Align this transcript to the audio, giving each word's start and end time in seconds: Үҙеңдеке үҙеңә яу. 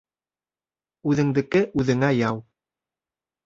Үҙеңдеке 1.11 1.63
үҙеңә 1.83 2.13
яу. 2.25 2.43